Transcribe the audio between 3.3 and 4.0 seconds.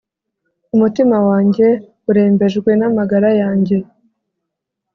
yanjye